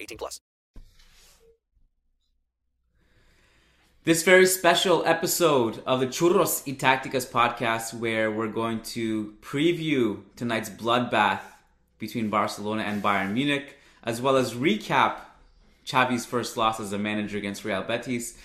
[0.00, 0.40] 18 plus.
[4.04, 10.22] This very special episode of the Churros y Tácticas podcast, where we're going to preview
[10.34, 11.42] tonight's bloodbath
[11.98, 15.16] between Barcelona and Bayern Munich, as well as recap
[15.86, 18.38] Xavi's first loss as a manager against Real Betis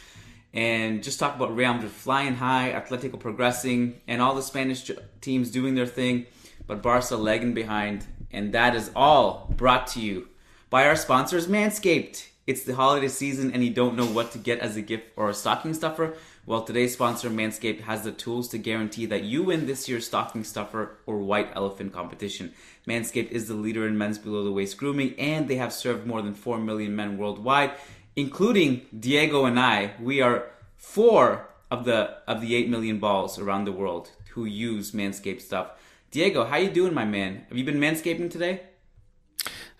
[0.53, 5.49] and just talk about Real Madrid flying high, Atletico progressing, and all the Spanish teams
[5.49, 6.27] doing their thing,
[6.67, 8.05] but Barca lagging behind.
[8.31, 10.27] And that is all brought to you
[10.73, 12.29] by our sponsors, Manscaped.
[12.47, 15.29] It's the holiday season and you don't know what to get as a gift or
[15.29, 16.15] a stocking stuffer?
[16.47, 20.43] Well, today's sponsor, Manscaped, has the tools to guarantee that you win this year's stocking
[20.43, 22.53] stuffer or white elephant competition.
[22.87, 26.23] Manscaped is the leader in men's below the waist grooming, and they have served more
[26.23, 27.73] than 4 million men worldwide
[28.15, 33.65] including Diego and I, we are four of the of the eight million balls around
[33.65, 35.71] the world who use Manscaped stuff.
[36.09, 37.45] Diego, how you doing, my man?
[37.49, 38.61] Have you been manscaping today?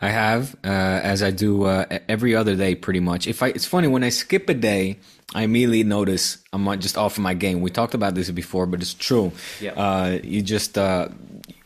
[0.01, 3.27] I have, uh, as I do uh, every other day, pretty much.
[3.27, 4.99] If I, it's funny when I skip a day,
[5.33, 7.61] I immediately notice I'm just off of my game.
[7.61, 9.31] We talked about this before, but it's true.
[9.61, 9.73] Yep.
[9.77, 11.09] Uh, you just uh,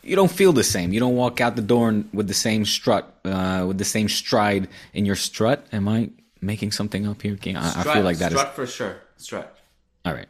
[0.02, 0.92] you don't feel the same.
[0.92, 4.68] You don't walk out the door with the same strut, uh, with the same stride
[4.94, 5.66] in your strut.
[5.72, 7.36] Am I making something up here?
[7.36, 7.56] King?
[7.56, 8.96] I, feel like that strut is for sure.
[9.16, 9.58] Strut.
[10.04, 10.28] all right.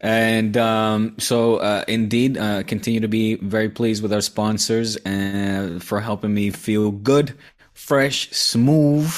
[0.00, 5.82] And um, so, uh, indeed, uh, continue to be very pleased with our sponsors and
[5.82, 7.34] for helping me feel good,
[7.74, 9.12] fresh, smooth.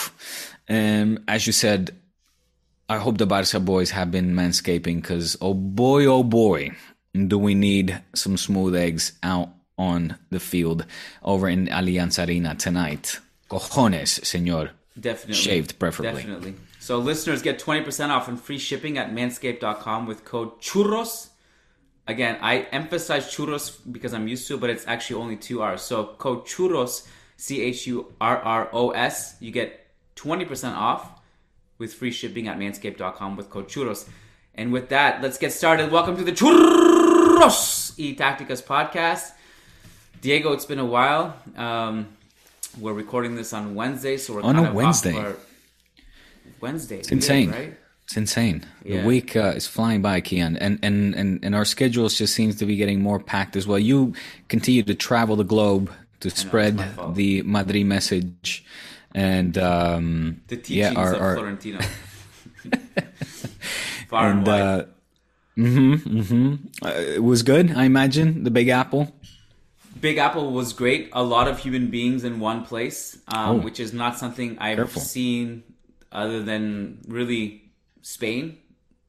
[0.68, 1.94] And as you said,
[2.88, 6.70] I hope the Barca boys have been manscaping because, oh boy, oh boy,
[7.14, 10.84] do we need some smooth eggs out on the field
[11.24, 13.18] over in Allianz Arena tonight.
[13.48, 14.70] Cojones, señor.
[14.98, 15.34] Definitely.
[15.34, 16.22] Shaved, preferably.
[16.22, 16.54] Definitely.
[16.90, 21.28] So listeners get 20% off and free shipping at manscaped.com with code CHURROS.
[22.08, 25.82] Again, I emphasize churros because I'm used to it, but it's actually only two R's.
[25.82, 27.06] So code CHURROS,
[27.36, 29.36] C H U R R O S.
[29.38, 29.86] You get
[30.16, 31.12] 20% off
[31.78, 34.08] with free shipping at manscaped.com with code CHURROS.
[34.56, 35.92] And with that, let's get started.
[35.92, 39.30] Welcome to the Churros y Tácticas podcast.
[40.20, 41.36] Diego, it's been a while.
[41.56, 42.08] Um,
[42.80, 45.14] we're recording this on Wednesday, so we're On kind a of Wednesday.
[45.14, 45.36] Our
[46.60, 46.98] Wednesday.
[46.98, 47.50] It's insane.
[47.50, 47.76] right?
[48.04, 48.66] It's insane.
[48.84, 49.02] Yeah.
[49.02, 52.56] The week uh, is flying by, Kian, and, and and and our schedules just seems
[52.56, 53.78] to be getting more packed as well.
[53.78, 54.14] You
[54.48, 55.90] continue to travel the globe
[56.20, 57.14] to spread my fault.
[57.14, 58.64] the Madrid message,
[59.14, 61.78] and um, The teachings yeah, our, of our Florentino.
[64.08, 64.84] Far and, uh,
[65.54, 67.70] hmm hmm uh, it was good.
[67.76, 69.14] I imagine the Big Apple.
[70.00, 71.10] Big Apple was great.
[71.12, 73.58] A lot of human beings in one place, um, Oh.
[73.62, 75.02] which is not something I've Careful.
[75.02, 75.62] seen
[76.12, 77.70] other than really
[78.02, 78.58] Spain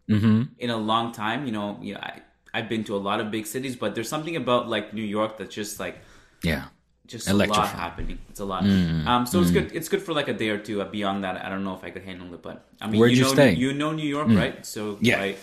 [0.10, 0.42] Mm-hmm.
[0.60, 1.46] in a long time.
[1.46, 2.20] You know, you know, I,
[2.54, 5.38] I've been to a lot of big cities, but there's something about like New York
[5.38, 6.00] that's just like
[6.44, 6.66] Yeah.
[7.08, 8.18] just a lot happening.
[8.30, 8.64] It's a lot.
[8.64, 9.72] Mm, um, so it's good.
[9.74, 10.82] It's good for like a day or two.
[10.82, 12.42] Uh, beyond that, I don't know if I could handle it.
[12.42, 13.56] But I mean, Where'd you, you know, stay?
[13.56, 13.58] Mm.
[13.60, 14.66] You know New York, right?
[14.66, 15.20] So Yeah.
[15.20, 15.38] right,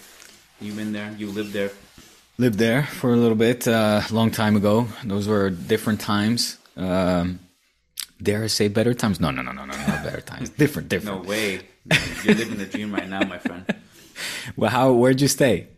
[0.60, 1.14] you've been there.
[1.16, 1.70] You lived there.
[2.36, 4.86] Lived there for a little bit, uh, long time ago.
[5.02, 6.58] Those were different times.
[6.76, 7.40] Um,
[8.22, 9.20] dare I say better times?
[9.20, 10.50] No, no, no, no, no, not better times.
[10.62, 11.22] Different, different.
[11.22, 11.60] No way.
[12.24, 13.64] You're living the dream right now, my friend.
[14.56, 14.92] Well, how?
[14.92, 15.68] Where'd you stay?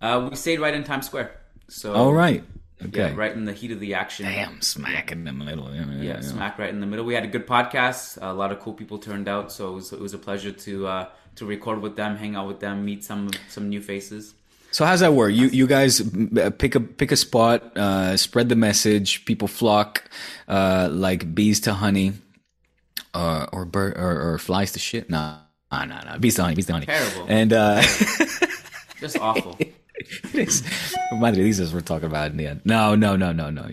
[0.00, 1.32] Uh, we stayed right in Times Square.
[1.66, 2.44] So All right.
[2.84, 3.10] Okay.
[3.10, 4.26] Yeah, right in the heat of the action.
[4.26, 5.72] Damn, smack in the middle.
[5.74, 7.04] Yeah, Yeah, smack right in the middle.
[7.04, 8.18] We had a good podcast.
[8.20, 10.86] A lot of cool people turned out, so it was, it was a pleasure to
[10.86, 14.34] uh, to record with them, hang out with them, meet some some new faces.
[14.72, 15.32] So how's that work?
[15.32, 19.24] You you guys uh, pick a pick a spot, uh, spread the message.
[19.26, 20.10] People flock
[20.48, 22.14] uh, like bees to honey,
[23.12, 25.10] uh, or bird or, or flies to shit.
[25.10, 25.36] No,
[25.70, 26.18] no, no, no.
[26.18, 26.86] Bees to honey, bees to honey.
[26.86, 27.26] Terrible.
[27.28, 27.82] And uh,
[29.02, 29.58] Just awful.
[29.60, 29.74] it
[30.34, 30.62] is
[31.14, 32.60] Madridistas we're talking about in the end.
[32.64, 33.68] No, no, no, no, no.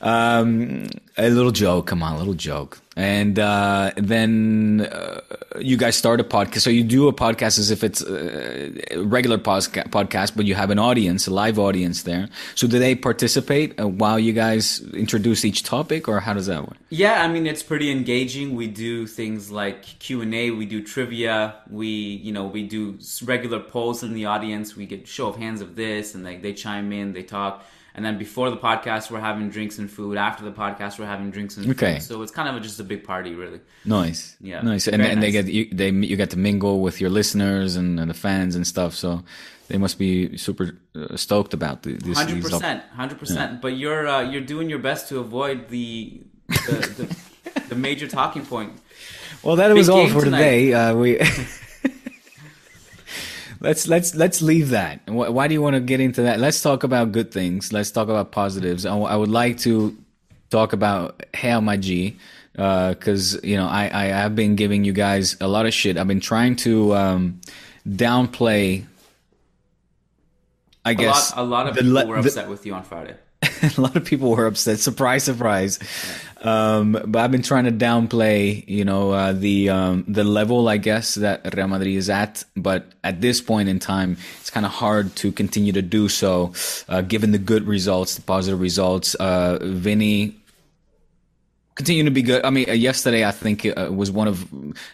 [0.00, 0.86] Um,
[1.16, 1.86] a little joke.
[1.86, 2.78] Come on, a little joke.
[3.00, 5.22] And uh, then uh,
[5.58, 6.60] you guys start a podcast.
[6.60, 10.54] So you do a podcast as if it's uh, a regular posca- podcast, but you
[10.54, 12.28] have an audience, a live audience there.
[12.54, 16.60] So do they participate uh, while you guys introduce each topic, or how does that
[16.60, 16.76] work?
[16.90, 18.54] Yeah, I mean it's pretty engaging.
[18.54, 20.50] We do things like Q and A.
[20.50, 21.54] We do trivia.
[21.70, 24.76] We you know we do regular polls in the audience.
[24.76, 27.64] We get show of hands of this, and they they chime in, they talk.
[27.94, 30.16] And then before the podcast, we're having drinks and food.
[30.16, 31.94] After the podcast, we're having drinks and Okay.
[31.94, 32.02] food.
[32.02, 33.60] So it's kind of a, just a big party, really.
[33.84, 34.86] Nice, Yeah, nice.
[34.86, 38.08] And, and they get you, they you get to mingle with your listeners and, and
[38.08, 38.94] the fans and stuff.
[38.94, 39.24] So
[39.68, 42.16] they must be super uh, stoked about the, this.
[42.16, 43.60] Hundred percent, hundred percent.
[43.60, 47.06] But you're uh, you're doing your best to avoid the the,
[47.54, 48.72] the, the major talking point.
[49.42, 50.38] Well, that was all for tonight.
[50.38, 50.72] today.
[50.74, 51.18] Uh, we
[53.60, 55.00] let's let's let's leave that.
[55.08, 56.40] Why, do you want to get into that?
[56.40, 57.72] Let's talk about good things.
[57.72, 58.84] Let's talk about positives.
[58.86, 59.96] I would like to
[60.50, 62.16] talk about Hail My G
[62.52, 65.96] because you know I I have been giving you guys a lot of shit.
[65.96, 67.40] I've been trying to um,
[67.88, 68.84] downplay.
[70.84, 72.74] I A guess lot, a lot of the people le- were the- upset with you
[72.74, 73.14] on Friday.
[73.76, 74.78] a lot of people were upset.
[74.78, 75.78] Surprise, surprise.
[76.42, 80.78] Um, but I've been trying to downplay, you know, uh, the um, the level, I
[80.78, 82.44] guess, that Real Madrid is at.
[82.56, 86.54] But at this point in time, it's kind of hard to continue to do so,
[86.88, 89.14] uh, given the good results, the positive results.
[89.16, 90.40] Uh, Vinny
[91.80, 92.44] continue to be good.
[92.44, 94.44] I mean, uh, yesterday I think uh, was one of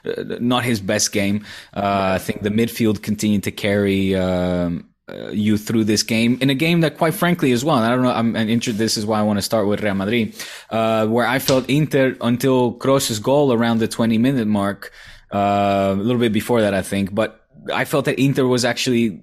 [0.04, 1.44] uh, not his best game.
[1.74, 6.50] Uh, I think the midfield continued to carry um, uh, you through this game in
[6.50, 7.76] a game that, quite frankly, as well.
[7.76, 8.10] I don't know.
[8.10, 8.78] I'm, I'm interested.
[8.78, 10.34] This is why I want to start with Real Madrid,
[10.70, 14.92] uh, where I felt Inter until Kroos's goal around the 20 minute mark,
[15.32, 17.42] uh, a little bit before that, I think, but.
[17.74, 19.20] I felt that Inter was actually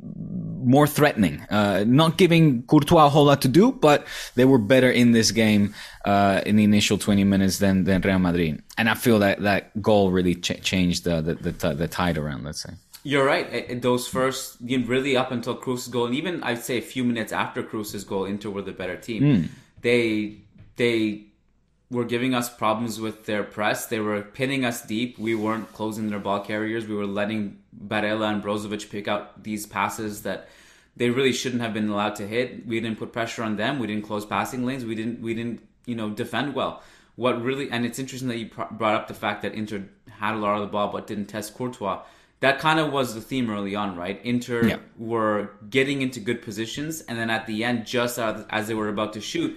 [0.66, 4.90] more threatening, uh, not giving Courtois a whole lot to do, but they were better
[4.90, 8.62] in this game uh, in the initial 20 minutes than, than Real Madrid.
[8.78, 12.44] And I feel that that goal really ch- changed the, the, the, the tide around,
[12.44, 12.74] let's say.
[13.04, 13.82] You're right.
[13.82, 17.62] Those first, really up until Kroos's goal, and even I'd say a few minutes after
[17.62, 19.22] Kroos's goal, Inter were the better team.
[19.24, 19.48] Hmm.
[19.82, 20.38] They
[20.78, 21.26] they
[21.92, 23.86] were giving us problems with their press.
[23.88, 25.20] They were pinning us deep.
[25.20, 26.88] We weren't closing their ball carriers.
[26.88, 30.50] We were letting Barella and Brozovic pick out these passes that
[30.96, 32.66] they really shouldn't have been allowed to hit.
[32.66, 33.80] We didn't put pressure on them.
[33.80, 34.86] We didn't close passing lanes.
[34.86, 36.82] We didn't we didn't you know defend well.
[37.16, 40.36] What really and it's interesting that you pr- brought up the fact that Inter had
[40.36, 42.02] a lot of the ball but didn't test Courtois.
[42.46, 44.18] That kind of was the theme early on, right?
[44.34, 44.78] Inter Yeah.
[45.14, 45.38] were
[45.78, 49.12] getting into good positions, and then at the end, just as as they were about
[49.18, 49.52] to shoot,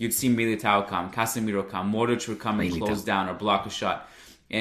[0.00, 2.86] you'd see Militao come, Casemiro come, Modric would come and Militao.
[2.86, 3.98] close down or block a shot,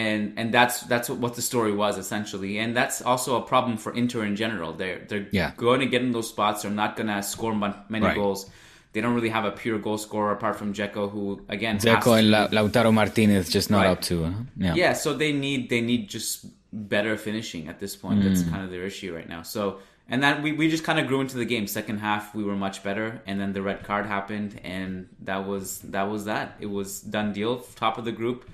[0.02, 3.76] and and that's that's what, what the story was essentially, and that's also a problem
[3.84, 4.70] for Inter in general.
[4.82, 5.50] They're they're Yeah.
[5.68, 6.58] going to get in those spots.
[6.62, 7.54] They're not going to score
[7.96, 8.16] many Right.
[8.22, 8.42] goals.
[8.94, 11.24] They don't really have a pure goal scorer apart from Dzeko, who
[11.58, 13.94] again has Deco and La- Lautaro Martinez just not Right.
[13.94, 14.16] up to.
[14.26, 14.32] Uh,
[14.66, 14.76] yeah.
[14.82, 16.34] yeah, so they need they need just
[16.74, 18.20] better finishing at this point.
[18.20, 18.24] Mm.
[18.24, 19.42] That's kind of their issue right now.
[19.42, 19.80] So
[20.12, 21.68] and that we, we just kind of grew into the game.
[21.68, 25.80] Second half we were much better, and then the red card happened, and that was
[25.80, 26.58] that was that.
[26.60, 27.60] It was done deal.
[27.76, 28.50] Top of the group.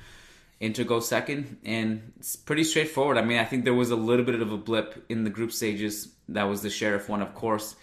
[0.60, 3.18] Inter go second, and it's pretty straightforward.
[3.18, 5.52] I mean, I think there was a little bit of a blip in the group
[5.52, 6.10] stages.
[6.30, 7.76] That was the sheriff one, of course.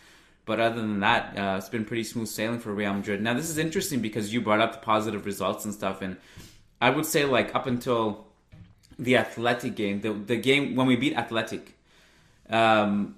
[0.45, 3.23] But other than that, uh, it's been pretty smooth sailing for Real Madrid.
[3.23, 6.17] Now, this is interesting because you brought up the positive results and stuff, and
[6.81, 8.27] I would say like up until
[8.99, 11.77] the Athletic game, the the game when we beat Athletic,
[12.51, 13.17] um,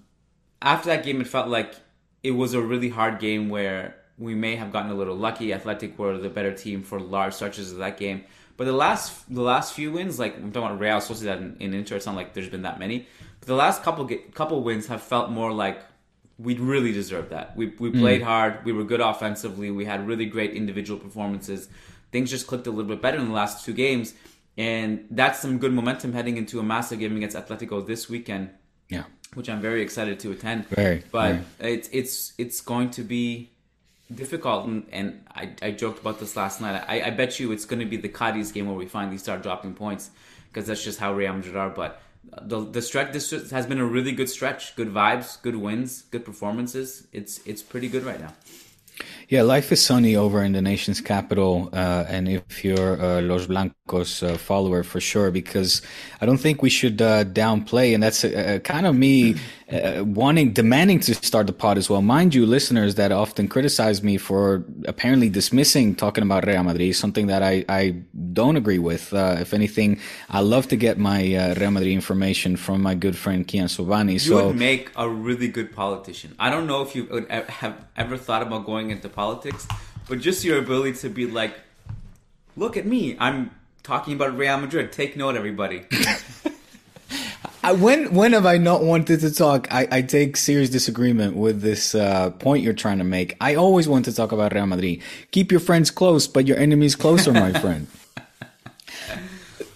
[0.62, 1.74] after that game, it felt like
[2.22, 5.52] it was a really hard game where we may have gotten a little lucky.
[5.52, 8.24] Athletic were the better team for large stretches of that game.
[8.56, 11.74] But the last the last few wins, like I'm talking about Real Sociedad in, in
[11.74, 13.06] Inter, it's not like there's been that many.
[13.40, 15.82] But the last couple couple wins have felt more like
[16.38, 17.56] we really deserved that.
[17.56, 18.64] We we played hard.
[18.64, 19.70] We were good offensively.
[19.70, 21.68] We had really great individual performances.
[22.12, 24.14] Things just clicked a little bit better in the last two games,
[24.56, 28.50] and that's some good momentum heading into a massive game against Atletico this weekend
[28.88, 29.04] Yeah.
[29.34, 30.66] which I'm very excited to attend.
[30.68, 33.50] Very, but it's it's it's going to be
[34.14, 36.84] difficult, and, and I, I joked about this last night.
[36.88, 39.42] I, I bet you it's going to be the Cadiz game where we finally start
[39.42, 40.10] dropping points
[40.48, 41.70] because that's just how Real Madrid are.
[41.70, 42.00] But
[42.42, 46.24] the the stretch this has been a really good stretch, good vibes, good wins, good
[46.24, 47.06] performances.
[47.12, 48.32] It's it's pretty good right now.
[49.28, 53.46] Yeah, life is sunny over in the nation's capital, uh, and if you're a Los
[53.46, 55.82] Blancos uh, follower, for sure, because
[56.20, 59.34] I don't think we should uh, downplay, and that's uh, kind of me
[59.72, 62.00] uh, wanting, demanding to start the pod as well.
[62.00, 67.26] Mind you, listeners that often criticize me for apparently dismissing talking about Real Madrid, something
[67.26, 69.12] that I, I don't agree with.
[69.12, 69.98] Uh, if anything,
[70.30, 74.12] I love to get my Real Madrid information from my good friend Kian Sobhani.
[74.12, 76.36] You so would make a really good politician.
[76.38, 79.66] I don't know if you would have ever thought about going into politics,
[80.08, 81.54] but just your ability to be like,
[82.56, 83.50] look at me, I'm
[83.82, 84.92] talking about Real Madrid.
[84.92, 85.86] Take note, everybody.
[87.66, 89.66] I, when when have I not wanted to talk?
[89.72, 93.36] I, I take serious disagreement with this uh, point you're trying to make.
[93.40, 95.02] I always want to talk about Real Madrid.
[95.32, 97.88] Keep your friends close, but your enemies closer, my friend.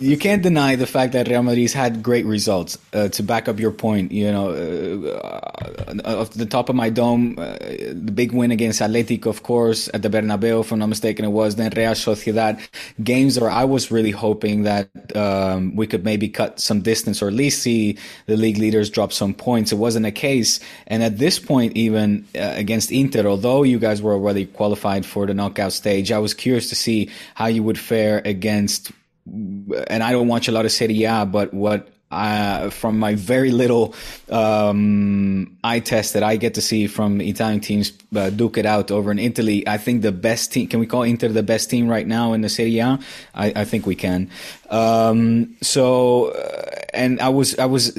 [0.01, 2.79] You can't deny the fact that Real Madrid's had great results.
[2.95, 7.39] Uh, to back up your point, you know, uh, off the top of my dome,
[7.39, 11.27] uh, the big win against Athletic, of course, at the Bernabeu, if I'm not mistaken,
[11.27, 11.57] it was.
[11.57, 12.67] Then Real Sociedad,
[13.05, 17.29] games where I was really hoping that um, we could maybe cut some distance or
[17.29, 19.71] at least see the league leaders drop some points.
[19.71, 24.01] It wasn't a case, and at this point, even uh, against Inter, although you guys
[24.01, 27.79] were already qualified for the knockout stage, I was curious to see how you would
[27.79, 28.93] fare against
[29.27, 33.95] and I don't watch a lot of Serie A, but what from my very little
[34.31, 38.91] um, eye test that I get to see from Italian teams uh, duke it out
[38.91, 40.67] over in Italy, I think the best team.
[40.67, 42.99] Can we call Inter the best team right now in the Serie A?
[43.35, 44.29] I, I think we can.
[44.71, 47.97] Um, so, uh, and I was I was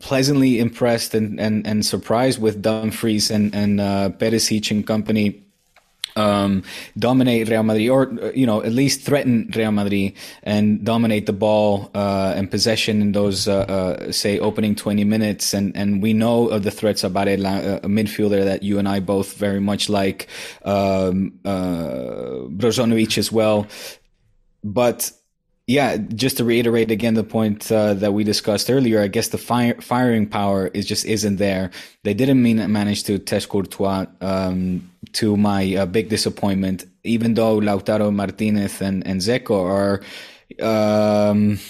[0.00, 5.42] pleasantly impressed and and, and surprised with Dumfries and and uh, Perisic and company
[6.16, 6.62] um,
[6.98, 11.90] dominate Real Madrid, or you know, at least threaten Real Madrid and dominate the ball
[11.94, 15.54] uh, and possession in those, uh, uh, say, opening twenty minutes.
[15.54, 19.00] And and we know of the threats about it, a midfielder that you and I
[19.00, 20.28] both very much like,
[20.64, 23.66] um, uh, Brozovic as well.
[24.64, 25.10] But
[25.66, 29.38] yeah, just to reiterate again the point uh, that we discussed earlier, I guess the
[29.38, 31.70] fire, firing power is just isn't there.
[32.02, 37.60] They didn't mean, manage to test Courtois um, to my uh, big disappointment, even though
[37.60, 40.00] Lautaro Martinez and, and Dzeko are,
[40.60, 41.60] um,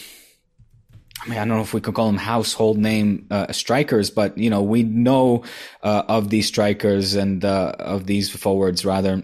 [1.25, 4.37] I mean, I don't know if we could call them household name uh, strikers, but
[4.39, 5.45] you know, we know
[5.83, 9.23] uh, of these strikers and uh, of these forwards rather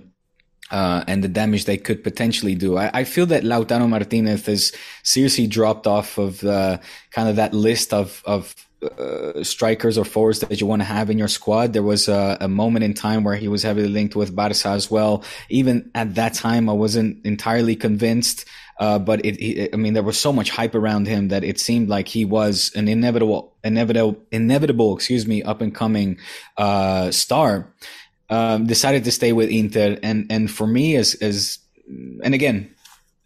[0.71, 2.77] uh, and the damage they could potentially do.
[2.77, 4.73] I, I, feel that Lautaro Martinez has
[5.03, 10.39] seriously dropped off of the kind of that list of of uh, strikers or forwards
[10.39, 11.73] that you want to have in your squad.
[11.73, 14.89] There was a, a, moment in time where he was heavily linked with Barca as
[14.89, 15.25] well.
[15.49, 18.45] Even at that time, I wasn't entirely convinced.
[18.79, 21.59] Uh, but it, it, I mean, there was so much hype around him that it
[21.59, 26.19] seemed like he was an inevitable, inevitable, inevitable, excuse me, up and coming,
[26.57, 27.75] uh, star
[28.31, 29.99] um, decided to stay with Inter.
[30.03, 31.59] And and for me, as as
[32.23, 32.75] and again,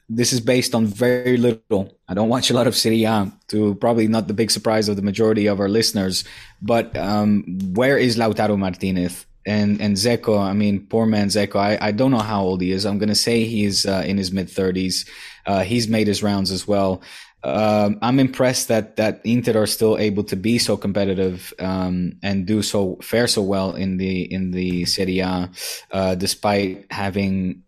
[0.09, 1.97] this is based on very little.
[2.09, 4.97] I don't watch a lot of Serie A, to probably not the big surprise of
[4.97, 6.25] the majority of our listeners.
[6.61, 7.45] But um,
[7.75, 9.27] where is Lautaro Martinez?
[9.45, 11.57] And and Dzeko, I mean, poor man Dzeko.
[11.57, 12.87] I, I don't know how old he is.
[12.87, 15.09] I'm gonna say he's uh, in his mid 30s.
[15.45, 17.03] Uh, he's made his rounds as well
[17.45, 22.47] um, I'm impressed that that Inter are still able to be so competitive um, and
[22.47, 25.51] do so fare so well in the in the Serie A,
[25.91, 27.63] uh, despite having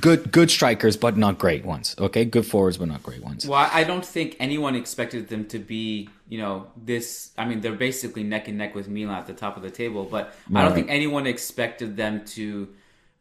[0.00, 1.94] good good strikers but not great ones.
[1.98, 3.46] Okay, good forwards but not great ones.
[3.46, 7.32] Well, I don't think anyone expected them to be, you know, this.
[7.36, 10.04] I mean, they're basically neck and neck with Milan at the top of the table,
[10.04, 10.62] but right.
[10.62, 12.68] I don't think anyone expected them to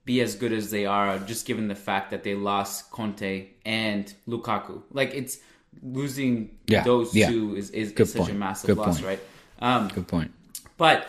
[0.05, 4.13] be as good as they are, just given the fact that they lost Conte and
[4.27, 4.83] Lukaku.
[4.91, 5.39] Like it's
[5.81, 7.29] losing yeah, those yeah.
[7.29, 9.05] two is, is, is such a massive good loss, point.
[9.05, 9.19] right?
[9.59, 10.31] Um, good point.
[10.77, 11.07] But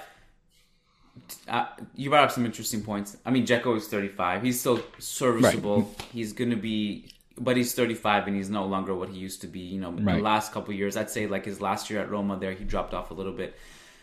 [1.47, 3.17] uh, you brought up some interesting points.
[3.27, 4.43] I mean, Dzeko is 35.
[4.43, 5.83] He's still serviceable.
[5.83, 6.03] Right.
[6.13, 9.47] He's going to be, but he's 35 and he's no longer what he used to
[9.47, 9.61] be.
[9.61, 10.17] You know, right.
[10.17, 12.95] the last couple years, I'd say like his last year at Roma, there he dropped
[12.95, 13.57] off a little bit.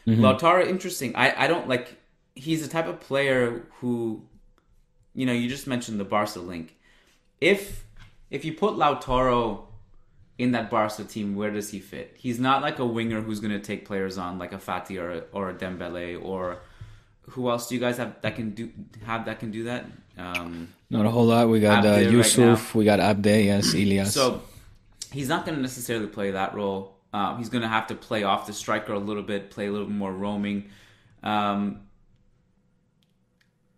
[0.05, 0.23] Mm-hmm.
[0.23, 1.15] Lautaro, interesting.
[1.15, 1.97] I I don't like.
[2.35, 4.25] He's the type of player who
[5.13, 6.75] you know, you just mentioned the Barca link.
[7.39, 7.85] If
[8.29, 9.65] if you put Lautaro
[10.37, 12.15] in that Barca team, where does he fit?
[12.17, 15.11] He's not like a winger who's going to take players on like a Fati or
[15.11, 16.59] a, or a Dembele or
[17.29, 18.69] who else do you guys have that can do
[19.05, 19.85] have that can do that?
[20.17, 21.47] Um, not a whole lot.
[21.49, 24.13] We got uh, Yusuf, right we got Abde, yes, Elias.
[24.13, 24.41] So
[25.11, 26.97] he's not going to necessarily play that role.
[27.13, 29.71] Uh, he's going to have to play off the striker a little bit, play a
[29.71, 30.69] little more roaming.
[31.21, 31.81] Um,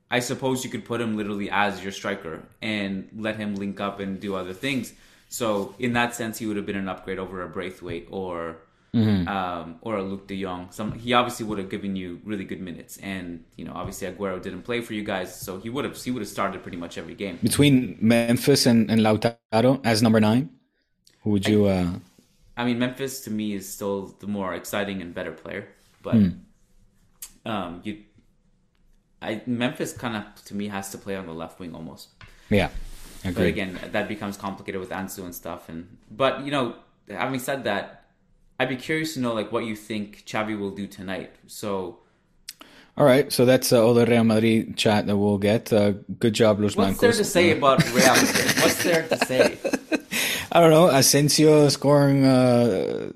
[0.09, 3.99] I suppose you could put him literally as your striker and let him link up
[3.99, 4.93] and do other things.
[5.29, 8.57] So in that sense, he would have been an upgrade over a Braithwaite or
[8.95, 10.67] um, or a Luuk De Jong.
[10.71, 14.41] Some he obviously would have given you really good minutes, and you know obviously Aguero
[14.41, 16.97] didn't play for you guys, so he would have he would have started pretty much
[16.97, 17.39] every game.
[17.43, 20.49] Between Memphis and, and Lautaro as number nine,
[21.21, 21.65] who would you?
[21.65, 21.91] Uh...
[22.55, 25.67] I mean, Memphis to me is still the more exciting and better player,
[26.01, 26.15] but
[27.45, 28.03] um, you,
[29.25, 32.09] I Memphis kind of to me has to play on the left wing almost.
[32.49, 32.69] Yeah,
[33.23, 35.67] But again, that becomes complicated with Ansu and stuff.
[35.69, 36.75] And but you know,
[37.09, 38.05] having said that,
[38.59, 41.31] I'd be curious to know like what you think Xavi will do tonight.
[41.47, 41.99] So
[42.97, 45.73] All right, so that's uh, all the Real Madrid chat that we'll get.
[45.73, 47.01] Uh, good job, Los what's Blancos.
[47.01, 48.55] there to say about Real Madrid?
[48.61, 49.57] What's there to say?
[50.51, 50.87] I don't know.
[50.87, 53.11] Asensio scoring, uh,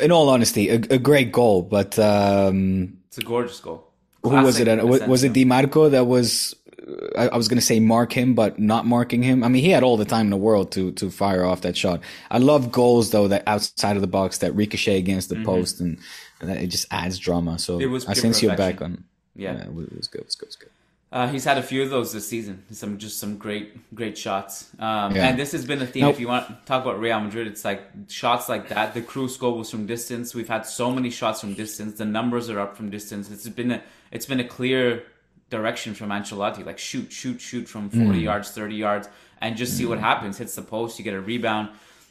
[0.00, 1.62] in all honesty, a, a great goal.
[1.62, 3.85] But um, It's a gorgeous goal.
[4.28, 4.66] Who was it?
[4.84, 5.44] Was, was it Asensio.
[5.44, 6.54] Dimarco that was?
[6.86, 9.42] uh, I, I was going to say mark him, but not marking him.
[9.42, 11.76] I mean, he had all the time in the world to to fire off that
[11.76, 12.00] shot.
[12.30, 15.98] I love goals though that outside of the box that ricochet against the post, and,
[16.40, 17.58] and that it just adds drama.
[17.58, 17.82] So Mm-hmm.
[17.82, 18.76] It was pure Asensio perfection.
[18.76, 19.04] back on.
[19.34, 19.64] Yeah.
[19.64, 20.20] it was, it was good.
[20.22, 20.46] It was good.
[20.46, 20.70] It was good.
[21.12, 22.64] Uh, he's had a few of those this season.
[22.72, 24.68] Some just some great great shots.
[24.78, 25.28] Um, Yeah.
[25.28, 26.02] And this has been a theme.
[26.02, 28.92] Now- If you want to talk about Real Madrid, it's like shots like that.
[28.94, 30.34] The Kroos goal was from distance.
[30.34, 31.98] We've had so many shots from distance.
[31.98, 33.30] The numbers are up from distance.
[33.30, 35.04] It's been a it's been a clear
[35.48, 36.66] direction from Ancelotti.
[36.66, 39.08] Like shoot, shoot, shoot from forty yards, thirty yards,
[39.40, 40.38] and just see what happens.
[40.38, 41.68] Hits the post, you get a rebound.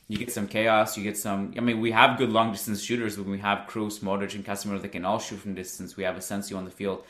[0.07, 0.95] You get some chaos.
[0.97, 1.53] You get some.
[1.57, 3.17] I mean, we have good long distance shooters.
[3.17, 5.97] When we have Kroos, Modric, and Casemiro, they can all shoot from distance.
[5.97, 7.03] We have Asensio on the field.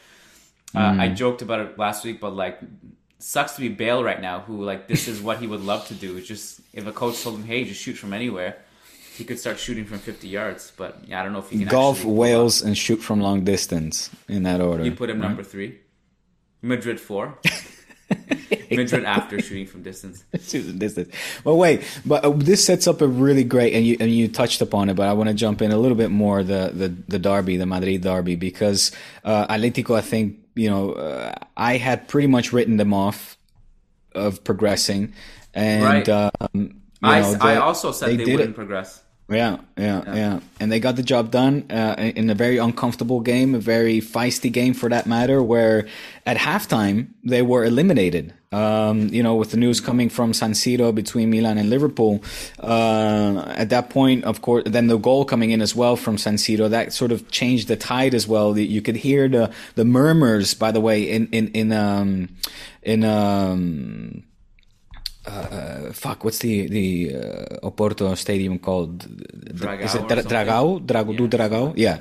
[0.76, 2.60] Uh, I joked about it last week, but like,
[3.20, 4.42] sucks to be Bale right now.
[4.42, 6.18] Who like this is what he would love to do.
[6.18, 8.58] It's just if a coach told him, "Hey, just shoot from anywhere,"
[9.16, 10.72] he could start shooting from 50 yards.
[10.76, 11.68] But yeah, I don't know if he can.
[11.68, 14.84] Golf, Wales, and shoot from long distance in that order.
[14.84, 15.80] You put him number three.
[16.62, 17.38] Madrid four.
[18.72, 20.24] Madrid after shooting from distance.
[20.48, 21.14] Choosing distance.
[21.44, 24.62] Well, wait, but uh, this sets up a really great, and you and you touched
[24.62, 27.20] upon it, but I want to jump in a little bit more the the, the
[27.20, 28.92] derby, the Madrid derby, because
[29.24, 33.38] uh, Atletico, I think you know, uh, I had pretty much written them off
[34.14, 35.14] of progressing,
[35.54, 36.10] and Right.
[36.10, 38.56] um, I, know, I also said they, did wouldn't it.
[38.56, 39.04] progress.
[39.28, 43.56] Yeah, yeah, yeah, And they got the job done uh, in a very uncomfortable game,
[43.56, 45.88] a very feisty game for that matter, where
[46.28, 48.36] at halftime they were eliminated.
[48.52, 52.24] Um, you know, with the news coming from San Siro between Milan and Liverpool,
[52.60, 56.36] uh, at that point, of course, then the goal coming in as well from San
[56.36, 58.56] Siro, that sort of changed the tide as well.
[58.56, 62.30] You could hear the the murmurs, by the way, in in in um
[62.84, 64.24] in um
[65.28, 69.00] uh, fuck, what's the the uh, Oporto stadium called?
[69.00, 70.86] Dragao Is it Dra- Dragao?
[70.86, 71.74] Drago, do Dragao?
[71.76, 72.00] Yeah.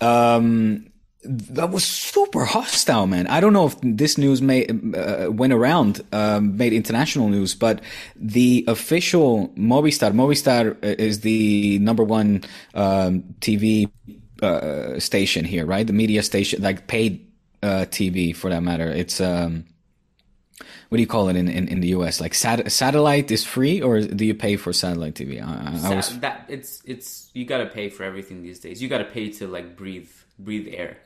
[0.00, 0.86] Um,
[1.24, 3.26] that was super hostile, man.
[3.28, 7.80] I don't know if this news made uh, went around, um, made international news, but
[8.16, 12.42] the official Movistar, Movistar is the number one
[12.74, 13.90] um, TV
[14.42, 15.86] uh, station here, right?
[15.86, 17.26] The media station, like paid
[17.62, 18.90] uh, TV for that matter.
[18.90, 19.64] It's um,
[20.94, 22.20] what do you call it in, in, in the US?
[22.20, 25.42] Like sat- satellite is free, or do you pay for satellite TV?
[25.42, 28.80] I, I was that it's it's you got to pay for everything these days.
[28.80, 30.96] You got to pay to like breathe breathe air.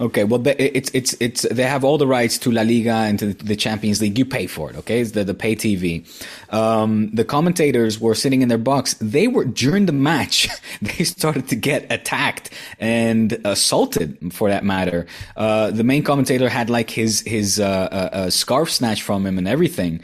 [0.00, 0.24] okay.
[0.24, 3.56] Well, it's it's it's they have all the rights to La Liga and to the
[3.56, 4.16] Champions League.
[4.16, 5.00] You pay for it, okay?
[5.00, 6.06] It's the the pay TV.
[6.52, 8.94] Um, the commentators were sitting in their box.
[9.00, 10.48] They were during the match.
[10.82, 15.06] They started to get attacked and assaulted, for that matter.
[15.34, 19.38] Uh, the main commentator had like his his uh, uh, uh, scarf snatched from him
[19.38, 20.02] and everything.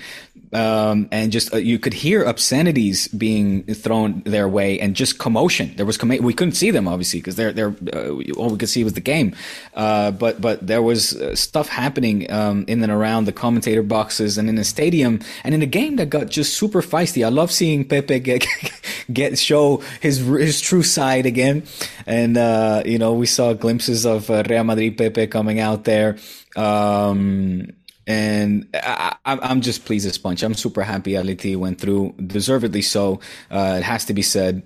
[0.53, 5.75] Um, and just uh, you could hear obscenities being thrown their way, and just commotion.
[5.77, 8.69] There was commo- we couldn't see them obviously because they're they're uh, all we could
[8.69, 9.35] see was the game,
[9.75, 14.39] uh, but but there was uh, stuff happening um, in and around the commentator boxes
[14.39, 17.25] and in the stadium and in a game that got just super feisty.
[17.25, 18.47] I love seeing Pepe get
[19.13, 21.65] get show his his true side again,
[22.07, 26.19] and uh, you know we saw glimpses of uh, Real Madrid Pepe coming out there.
[26.57, 27.69] Um,
[28.07, 30.43] and I, I, I'm just pleased as punch.
[30.43, 33.21] I'm super happy Atleti went through, deservedly so.
[33.51, 34.63] Uh, it has to be said.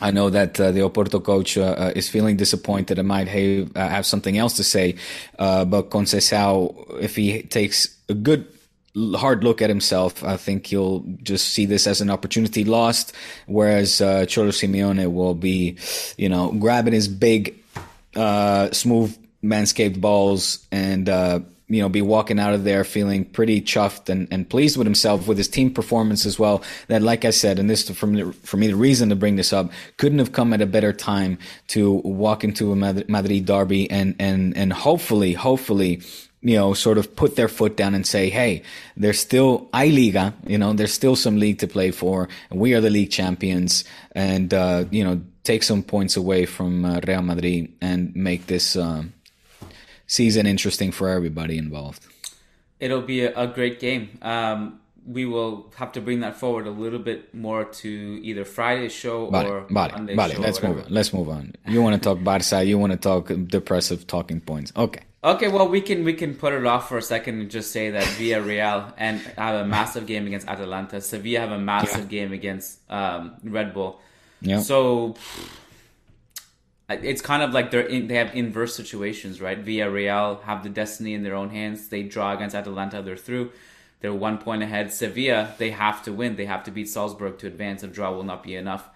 [0.00, 3.76] I know that uh, the Oporto coach uh, uh, is feeling disappointed and might have,
[3.76, 4.96] uh, have something else to say.
[5.38, 8.46] Uh, but Conceição, if he takes a good
[9.14, 13.12] hard look at himself, I think he'll just see this as an opportunity lost.
[13.46, 15.76] Whereas uh, Cholo Simeone will be,
[16.16, 17.54] you know, grabbing his big,
[18.14, 21.08] smooth manscaped balls and
[21.68, 25.26] you know be walking out of there feeling pretty chuffed and, and pleased with himself
[25.26, 28.66] with his team performance as well that like i said and this me, for me
[28.66, 32.44] the reason to bring this up couldn't have come at a better time to walk
[32.44, 36.00] into a madrid derby and and and hopefully hopefully
[36.44, 38.62] you know, sort of put their foot down and say, hey,
[38.98, 42.74] there's still I Liga, you know, there's still some league to play for, and we
[42.74, 47.22] are the league champions, and uh, you know, take some points away from uh, Real
[47.22, 49.04] Madrid and make this uh,
[50.14, 52.06] season interesting for everybody involved.
[52.80, 54.18] It'll be a, a great game.
[54.22, 57.88] Um, we will have to bring that forward a little bit more to
[58.22, 60.30] either Friday's show Vale, or vale, Monday's vale.
[60.30, 60.40] show.
[60.40, 60.86] Let's move on.
[60.88, 61.54] Let's move on.
[61.66, 62.64] You want to talk Barca?
[62.64, 64.72] You want to talk depressive talking points?
[64.76, 65.00] Okay.
[65.22, 67.90] Okay, well we can we can put it off for a second and just say
[67.90, 71.00] that Villarreal and have a massive game against Atalanta.
[71.00, 74.00] Sevilla have a massive game against um, Red Bull.
[74.42, 74.60] Yeah.
[74.60, 75.16] So
[76.88, 79.62] it's kind of like they're in, they have inverse situations, right?
[79.62, 81.88] Villarreal have the destiny in their own hands.
[81.88, 83.52] They draw against Atalanta, they're through.
[84.00, 84.92] They're one point ahead.
[84.92, 86.36] Sevilla, they have to win.
[86.36, 87.82] They have to beat Salzburg to advance.
[87.82, 88.90] A draw will not be enough.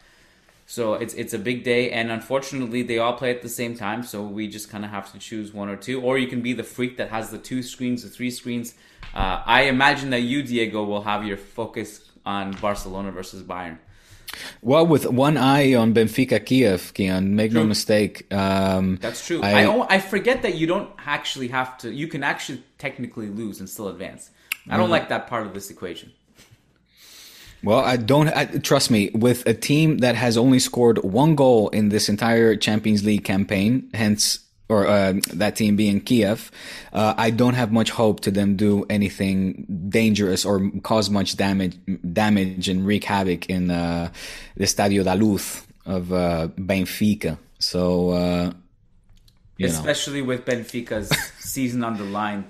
[0.66, 4.02] So it's it's a big day, and unfortunately, they all play at the same time.
[4.02, 6.52] So we just kind of have to choose one or two, or you can be
[6.52, 8.74] the freak that has the two screens, the three screens.
[9.14, 13.78] Uh, I imagine that you, Diego, will have your focus on Barcelona versus Bayern.
[14.62, 18.32] Well, with one eye on Benfica Kiev, Kian, make no mistake.
[18.32, 19.40] Um, That's true.
[19.42, 21.92] I- I, I forget that you don't actually have to.
[21.92, 24.30] You can actually technically lose and still advance.
[24.30, 24.78] I Mm-hmm.
[24.80, 26.12] don't like that part of this equation.
[27.64, 31.70] Well, I don't I, trust me with a team that has only scored one goal
[31.70, 33.90] in this entire Champions League campaign.
[33.94, 36.50] Hence, or uh, that team being Kiev,
[36.92, 41.76] uh, I don't have much hope to them do anything dangerous or cause much damage,
[42.12, 44.10] damage and wreak havoc in uh,
[44.56, 47.38] the Estadio da Luz of uh, Benfica.
[47.58, 48.52] So, uh,
[49.56, 49.72] you know.
[49.72, 51.08] Especially with Benfica's
[51.40, 52.44] season on the line,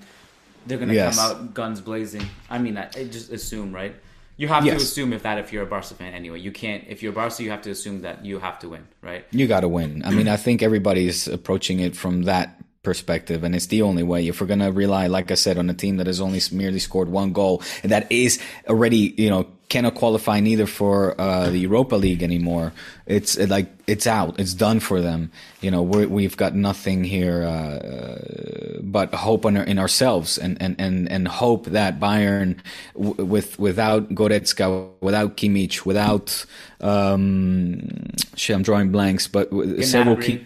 [0.67, 1.17] they're going to Yes.
[1.17, 2.25] come out guns blazing.
[2.49, 3.95] I mean, I, I just assume, right?
[4.39, 4.77] You have Yes.
[4.77, 6.39] to assume if that if you're a Barca fan anyway.
[6.39, 8.87] You can't if you're a Barca, you have to assume that you have to win,
[9.01, 9.25] right?
[9.31, 10.01] You got to win.
[10.05, 12.47] I mean, I think everybody's approaching it from that
[12.83, 14.27] perspective, and it's the only way.
[14.27, 16.79] If we're going to rely, like I said, on a team that has only merely
[16.79, 21.59] scored one goal, and that is already, you know, cannot qualify neither for uh, the
[21.59, 22.73] Europa League anymore.
[23.05, 24.39] It's uh, like it's out.
[24.39, 25.31] It's done for them.
[25.61, 30.75] You know, we're, we've got nothing here uh, but hope in, in ourselves, and, and,
[30.79, 32.57] and, and hope that Bayern,
[32.95, 36.45] w- with without Goretzka, without Kimmich, without
[36.81, 39.49] um, shit, I'm drawing blanks, but
[39.83, 40.45] several key.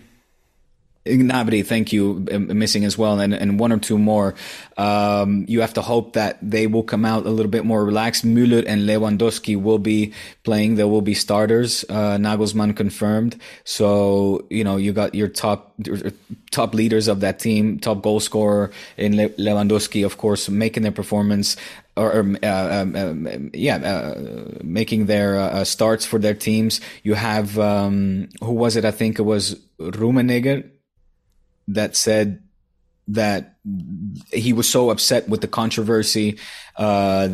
[1.05, 4.35] Gnabry, thank you, um, missing as well, and, and one or two more.
[4.77, 8.25] Um, you have to hope that they will come out a little bit more relaxed.
[8.25, 10.13] Müller and Lewandowski will be
[10.43, 10.75] playing.
[10.75, 11.83] There will be starters.
[11.89, 13.37] Uh, Nagelsmann confirmed.
[13.65, 15.73] So you know you got your top
[16.51, 20.93] top leaders of that team, top goal scorer in Le- Lewandowski, of course, making their
[20.93, 21.57] performance
[21.95, 26.79] or, uh, um, um, yeah, uh, making their uh, starts for their teams.
[27.03, 28.85] You have um, who was it?
[28.85, 30.69] I think it was Rummenigge
[31.67, 32.43] that said
[33.07, 33.55] that
[34.31, 36.37] he was so upset with the controversy
[36.77, 37.27] uh,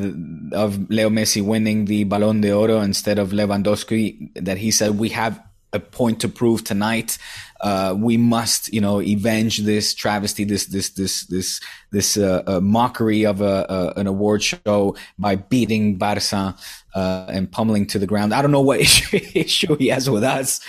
[0.54, 5.42] of Leo Messi winning the Ballon d'Oro instead of Lewandowski that he said we have
[5.72, 7.18] a point to prove tonight.
[7.62, 11.60] Uh, we must, you know, avenge this travesty, this, this, this, this,
[11.92, 16.56] this uh, uh, mockery of a, an award show by beating Barca
[16.96, 18.34] uh, and pummeling to the ground.
[18.34, 20.62] I don't know what issue, issue he has with us.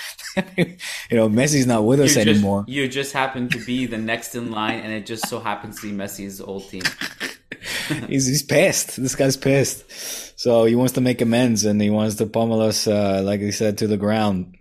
[0.56, 2.64] You know, Messi's not with us You just, anymore.
[2.68, 5.90] you just happen to be the next in line, and it just so happens to
[5.90, 6.82] be Messi's old team.
[8.08, 9.00] he's, he's pissed.
[9.00, 10.38] This guy's pissed.
[10.38, 13.52] So he wants to make amends and he wants to pummel us, uh, like he
[13.52, 14.56] said, to the ground.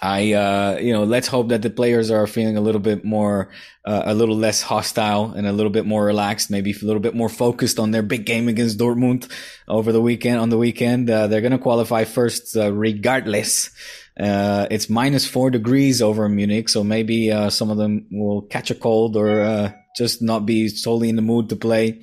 [0.00, 3.50] I, uh, you know, let's hope that the players are feeling a little bit more,
[3.84, 7.16] uh, a little less hostile and a little bit more relaxed, maybe a little bit
[7.16, 9.28] more focused on their big game against Dortmund
[9.66, 10.38] over the weekend.
[10.38, 13.70] On the weekend, uh, they're going to qualify first, uh, regardless.
[14.18, 18.70] Uh, it's minus four degrees over Munich, so maybe, uh, some of them will catch
[18.70, 22.00] a cold or, uh, just not be solely in the mood to play.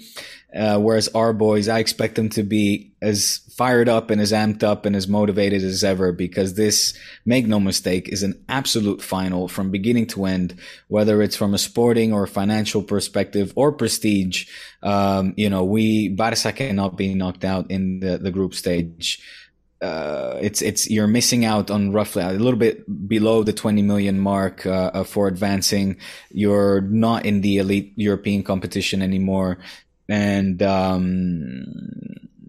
[0.56, 4.64] Uh, whereas our boys, I expect them to be as fired up and as amped
[4.64, 9.50] up and as motivated as ever because this, make no mistake, is an absolute final
[9.50, 14.48] from beginning to end, whether it's from a sporting or financial perspective or prestige.
[14.82, 19.22] Um, you know, we, Barca cannot be knocked out in the, the group stage.
[19.86, 24.20] Uh, it's it's you're missing out on roughly a little bit below the 20 million
[24.20, 25.98] mark uh, for advancing.
[26.32, 29.60] You're not in the elite European competition anymore
[30.08, 31.66] and um,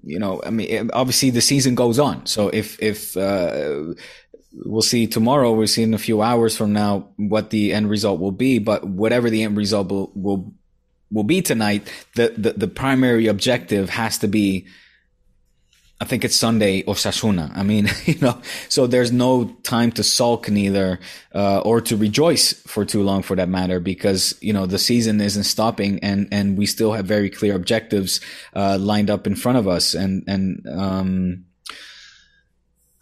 [0.07, 2.27] you know, I mean, obviously the season goes on.
[2.27, 3.95] So if if uh,
[4.65, 8.21] we'll see tomorrow, we'll see in a few hours from now what the end result
[8.21, 8.59] will be.
[8.59, 10.53] But whatever the end result will will,
[11.11, 14.67] will be tonight, the, the the primary objective has to be.
[15.99, 17.51] I think it's Sunday or Osasuna.
[17.57, 21.01] I mean, you know, so there's no time to sulk neither,
[21.35, 25.21] uh, or to rejoice for too long for that matter, because, you know, the season
[25.21, 28.21] isn't stopping and, and we still have very clear objectives,
[28.55, 29.95] uh, lined up in front of us.
[29.95, 31.47] And, and, um,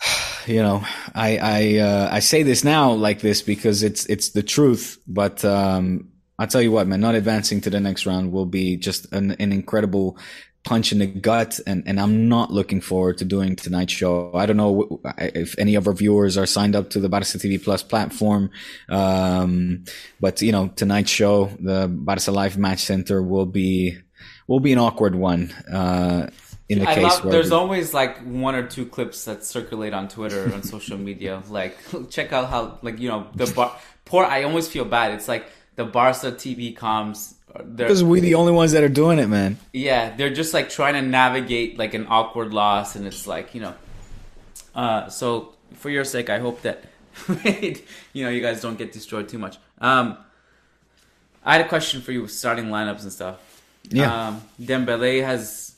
[0.47, 4.43] you know, I I uh, I say this now like this because it's it's the
[4.43, 4.99] truth.
[5.07, 8.77] But um, I'll tell you what, man, not advancing to the next round will be
[8.77, 10.19] just an, an incredible
[10.65, 14.33] punch in the gut and, and I'm not looking forward to doing tonight's show.
[14.35, 17.63] I don't know if any of our viewers are signed up to the Barca TV
[17.63, 18.51] Plus platform.
[18.89, 19.85] Um,
[20.21, 23.99] but you know, tonight's show, the Barca Live Match Center will be,
[24.47, 25.51] will be an awkward one.
[25.71, 26.31] Uh,
[26.71, 29.45] in the I case love, where there's we- always like one or two clips that
[29.45, 31.43] circulate on Twitter on social media.
[31.51, 31.77] Like,
[32.09, 33.77] check out how like you know the bar.
[34.07, 35.13] Poor, I always feel bad.
[35.13, 35.45] It's like
[35.77, 37.35] the Barca TV comms.
[37.57, 39.59] Because we're the only ones that are doing it, man.
[39.73, 43.61] yeah, they're just like trying to navigate like an awkward loss, and it's like you
[43.61, 43.75] know.
[44.75, 46.85] Uh, so for your sake, I hope that
[48.13, 49.59] you know you guys don't get destroyed too much.
[49.79, 50.19] Um,
[51.45, 53.39] I had a question for you, with starting lineups and stuff.
[53.91, 54.29] Yeah.
[54.29, 55.75] Um, Dembele has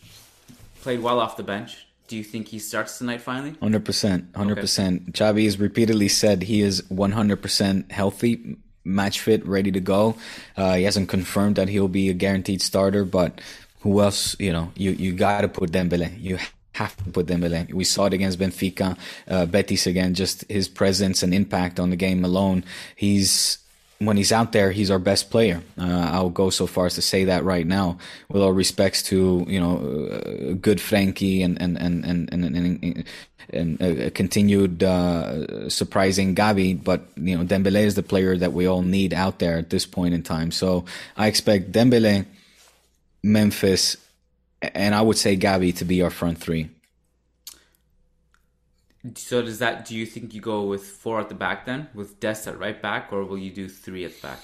[0.81, 1.87] played well off the bench.
[2.09, 3.57] Do you think he starts tonight finally?
[3.61, 5.13] Hundred percent, hundred percent.
[5.13, 8.57] Xavi has repeatedly said he is one hundred percent healthy,
[8.87, 10.17] match fit, ready to go.
[10.57, 13.41] Uh, he hasn't confirmed that he'll be a guaranteed starter, but
[13.81, 14.37] who else?
[14.39, 16.21] You know, you you got to put Dembele.
[16.21, 16.39] You
[16.73, 17.73] have to put Dembele.
[17.73, 18.97] We saw it against Benfica,
[19.29, 20.15] uh, Betis again.
[20.15, 22.65] Just his presence and impact on the game alone.
[22.95, 23.59] He's
[23.99, 25.63] when he's out there, he's our best player.
[25.79, 29.45] Uh, I'll go so far as to say that right now, with all respects to
[29.49, 33.05] you know, uh, good Frankie and and and and and, and,
[33.51, 38.67] and a continued uh, surprising Gavi, but you know, Dembele is the player that we
[38.67, 40.51] all need out there at this point in time.
[40.51, 40.85] So
[41.17, 42.27] I expect Dembele,
[43.23, 43.97] Memphis,
[44.61, 46.69] and I would say Gavi to be our front three.
[49.15, 49.85] So does that?
[49.85, 52.81] Do you think you go with four at the back then, with Dest at right
[52.81, 54.41] back, or will you do three at the back?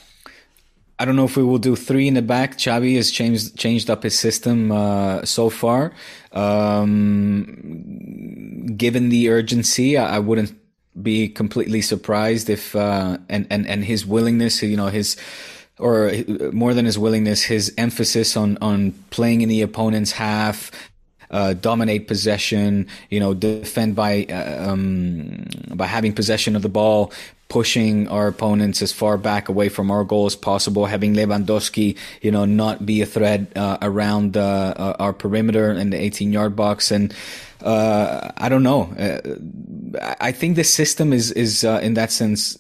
[0.99, 2.57] I don't know if we will do three in the back.
[2.59, 5.93] Xavi has changed changed up his system uh, so far.
[6.31, 7.47] Um,
[8.77, 10.53] given the urgency, I, I wouldn't
[11.03, 15.17] be completely surprised if uh, and and and his willingness, you know, his
[15.79, 16.13] or
[16.53, 20.71] more than his willingness, his emphasis on on playing in the opponent's half,
[21.33, 27.13] uh, dominate possession, you know, defend by uh, um, by having possession of the ball,
[27.49, 32.31] pushing our opponents as far back away from our goal as possible, having Lewandowski, you
[32.31, 36.57] know, not be a threat uh, around uh, uh, our perimeter in the 18 yard
[36.57, 36.91] box.
[36.91, 37.15] And
[37.63, 38.93] uh, I don't know.
[40.21, 42.59] I think the system is is in that sense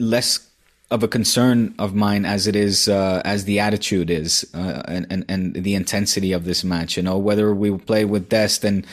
[0.00, 0.49] less
[0.90, 5.06] of a concern of mine as it is uh, as the attitude is uh, and,
[5.10, 6.96] and and the intensity of this match.
[6.96, 8.86] You know whether we play with Dest and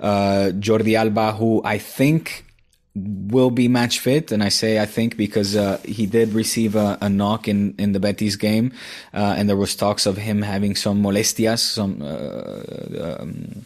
[0.00, 2.44] uh, Jordi Alba, who I think
[2.96, 6.98] will be match fit, and I say I think because uh, he did receive a,
[7.00, 8.72] a knock in in the Betis game,
[9.12, 12.02] uh, and there was talks of him having some molestias, some.
[12.02, 13.64] Uh, um,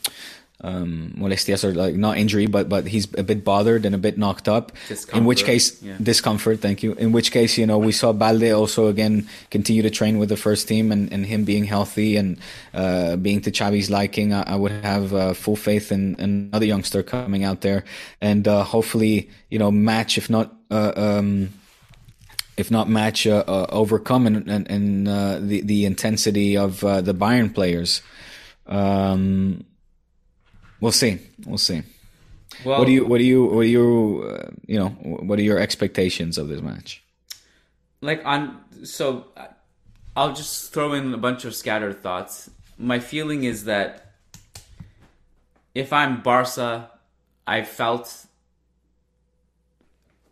[0.62, 4.18] um, molestias or like not injury, but but he's a bit bothered and a bit
[4.18, 4.72] knocked up.
[5.14, 5.96] In which case, yeah.
[6.02, 6.60] discomfort.
[6.60, 6.94] Thank you.
[6.94, 10.36] In which case, you know, we saw Balde also again continue to train with the
[10.36, 12.38] first team, and, and him being healthy and
[12.74, 16.66] uh, being to Xavi's liking, I, I would have uh, full faith in, in another
[16.66, 17.84] youngster coming out there,
[18.20, 20.54] and uh, hopefully, you know, match if not.
[20.70, 21.50] Uh, um,
[22.58, 27.00] if not match, uh, uh, overcome and, and, and uh, the the intensity of uh,
[27.00, 28.02] the Bayern players.
[28.66, 29.64] Um,
[30.80, 31.18] we'll see.
[31.46, 31.82] We'll see.
[32.64, 33.04] Well, What do you?
[33.06, 33.44] What do you?
[33.44, 34.22] What do you?
[34.28, 34.88] Uh, you know?
[34.88, 37.02] What are your expectations of this match?
[38.00, 38.60] like on?
[38.84, 39.46] So uh,
[40.16, 42.50] I'll just throw in a bunch of scattered thoughts.
[42.78, 44.12] My feeling is that
[45.74, 46.90] if I'm Barca,
[47.46, 48.26] I felt,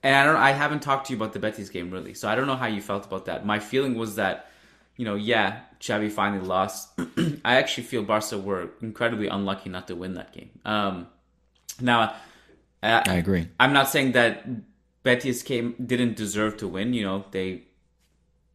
[0.02, 0.36] and I don't.
[0.36, 2.66] I haven't talked to you about the Betis game really, so I don't know how
[2.66, 3.44] you felt about that.
[3.46, 4.50] My feeling was that,
[4.96, 6.88] you know, yeah, Xavi finally lost.
[7.44, 10.50] I actually feel Barca were incredibly unlucky not to win that game.
[10.64, 11.06] Um,
[11.80, 12.14] now,
[12.82, 13.48] uh, I agree.
[13.60, 14.46] I'm not saying that
[15.02, 16.94] Betis came didn't deserve to win.
[16.94, 17.62] You know, they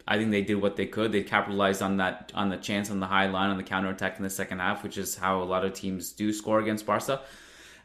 [0.07, 1.11] I think they did what they could.
[1.11, 4.17] They capitalized on that on the chance on the high line on the counter attack
[4.17, 7.21] in the second half, which is how a lot of teams do score against Barca.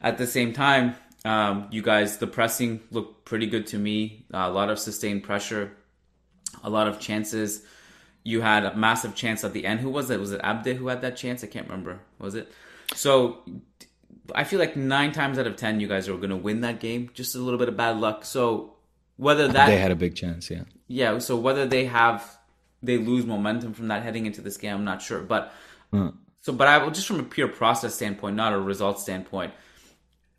[0.00, 4.26] At the same time, um, you guys, the pressing looked pretty good to me.
[4.32, 5.72] a lot of sustained pressure,
[6.62, 7.62] a lot of chances.
[8.26, 9.80] You had a massive chance at the end.
[9.80, 10.18] Who was it?
[10.18, 11.44] Was it Abde who had that chance?
[11.44, 12.00] I can't remember.
[12.18, 12.52] Was it?
[12.94, 13.42] So
[14.34, 16.80] I feel like nine times out of ten, you guys are going to win that
[16.80, 17.10] game.
[17.14, 18.24] Just a little bit of bad luck.
[18.24, 18.74] So
[19.16, 20.50] whether that They had a big chance.
[20.50, 20.64] Yeah.
[20.88, 22.36] yeah, so whether they have
[22.82, 25.20] they lose momentum from that heading into this game, I'm not sure.
[25.20, 25.52] But
[25.90, 26.08] hmm.
[26.40, 29.52] so, but I will just from a pure process standpoint, not a result standpoint.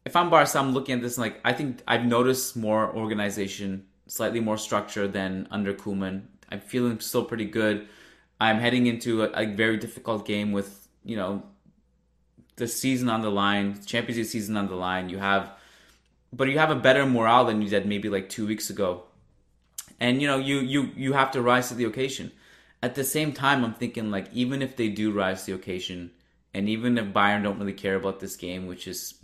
[0.05, 3.85] If I'm Barca, I'm looking at this and like I think I've noticed more organization,
[4.07, 6.23] slightly more structure than under Koeman.
[6.49, 7.87] I'm feeling still pretty good.
[8.39, 11.43] I'm heading into a, a very difficult game with you know
[12.55, 15.09] the season on the line, Champions League season on the line.
[15.09, 15.51] You have
[16.33, 19.03] but you have a better morale than you did maybe like two weeks ago,
[19.99, 22.31] and you know you you you have to rise to the occasion.
[22.83, 26.11] At the same time, I'm thinking like even if they do rise to the occasion,
[26.53, 29.15] and even if Bayern don't really care about this game, which is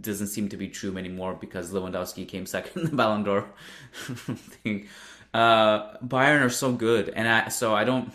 [0.00, 3.50] doesn't seem to be true anymore because Lewandowski came second in the Ballon d'Or
[3.92, 4.88] thing.
[5.32, 8.12] Uh, Bayern are so good, and I so I don't.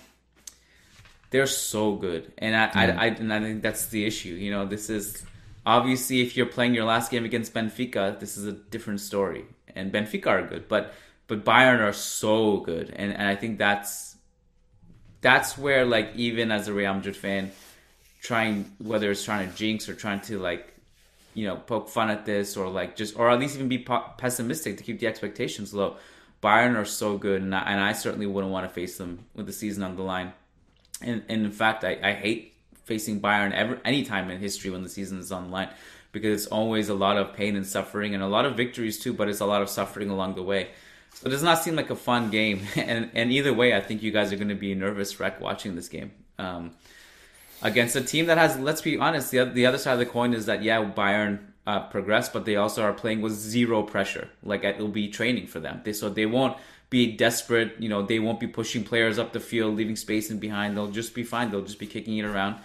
[1.29, 4.33] They're so good, and I, I, I and I think that's the issue.
[4.33, 5.25] You know, this is
[5.65, 9.91] obviously if you're playing your last game against Benfica, this is a different story, and
[9.91, 10.93] Benfica are good, but
[11.27, 14.15] but Bayern are so good, and, and I think that's
[15.21, 17.51] that's where like even as a Real Madrid fan,
[18.21, 20.73] trying whether it's trying to jinx or trying to like
[21.33, 23.79] you know poke fun at this or like just or at least even be
[24.17, 25.97] pessimistic to keep the expectations low.
[26.41, 29.47] Bayern are so good, and I, and I certainly wouldn't want to face them with
[29.47, 30.33] the season on the line.
[31.01, 32.53] And, and in fact, I, I hate
[32.85, 35.69] facing Bayern ever any time in history when the season is on the line
[36.11, 39.13] because it's always a lot of pain and suffering and a lot of victories too,
[39.13, 40.69] but it's a lot of suffering along the way.
[41.13, 42.61] So it does not seem like a fun game.
[42.75, 45.41] And and either way, I think you guys are going to be a nervous wreck
[45.41, 46.11] watching this game.
[46.39, 46.75] Um,
[47.61, 50.33] against a team that has, let's be honest, the, the other side of the coin
[50.33, 54.29] is that, yeah, Bayern uh, progress, but they also are playing with zero pressure.
[54.43, 55.81] Like it'll be training for them.
[55.83, 56.57] They, so they won't
[56.89, 57.75] be desperate.
[57.77, 60.75] You know, they won't be pushing players up the field, leaving space in behind.
[60.77, 61.51] They'll just be fine.
[61.51, 62.55] They'll just be kicking it around,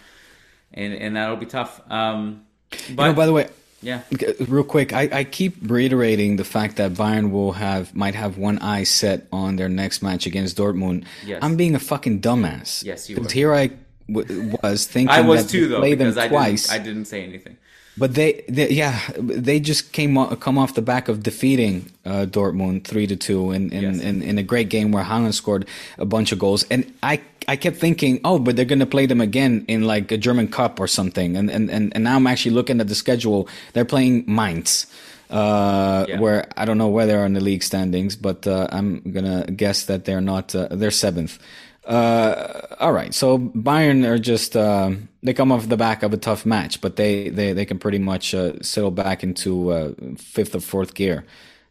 [0.72, 1.80] and and that'll be tough.
[1.90, 3.48] Um, but you know, by the way,
[3.82, 4.02] yeah,
[4.46, 8.58] real quick, I, I keep reiterating the fact that Bayern will have might have one
[8.60, 11.04] eye set on their next match against Dortmund.
[11.26, 11.40] Yes.
[11.42, 12.84] I'm being a fucking dumbass.
[12.84, 13.34] Yes, you Because were.
[13.34, 13.70] here I
[14.08, 16.68] w- was thinking I was that too though play them because I twice.
[16.68, 17.56] didn't I didn't say anything.
[17.98, 22.84] But they, they, yeah, they just came come off the back of defeating uh, Dortmund
[22.84, 24.00] three to two in in, Yes.
[24.00, 25.66] in in a great game where Haaland scored
[25.98, 29.20] a bunch of goals, and I I kept thinking, oh, but they're gonna play them
[29.20, 32.54] again in like a German Cup or something, and and and, and now I'm actually
[32.54, 33.46] looking at the schedule.
[33.74, 34.86] They're playing Mainz.
[35.30, 36.20] Uh, Yeah.
[36.20, 39.44] where I don't know where they are in the league standings, but uh, I'm gonna
[39.56, 40.54] guess that they're not.
[40.54, 41.38] Uh, they're seventh.
[41.84, 46.16] Uh, all right, so Bayern are just um they come off the back of a
[46.16, 50.54] tough match, but they they, they can pretty much uh, settle back into uh, fifth
[50.54, 51.24] or fourth gear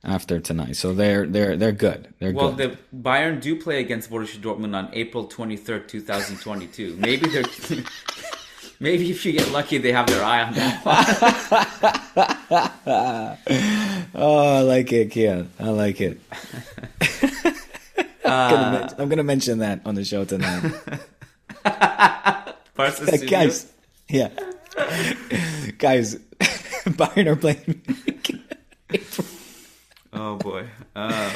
[0.03, 0.75] after tonight.
[0.75, 2.13] So they're they're they're good.
[2.19, 2.77] They're Well, good.
[2.93, 6.95] the Bayern do play against Borussia Dortmund on April twenty third, two thousand twenty two.
[6.97, 7.45] Maybe they're.
[8.81, 10.81] Maybe if you get lucky, they have their eye on that.
[14.15, 15.49] oh, I like it, Kian.
[15.59, 16.19] I like it.
[18.25, 20.61] I'm, gonna I'm gonna mention that on the show tonight.
[22.75, 23.29] Barca Like, Studios.
[23.29, 23.73] guys,
[24.09, 24.29] yeah,
[25.77, 26.15] guys,
[26.85, 27.81] Bayern are playing.
[30.13, 30.67] Oh boy.
[30.93, 31.31] Um,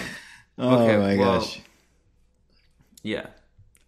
[0.57, 1.61] oh my well, gosh.
[3.03, 3.27] yeah,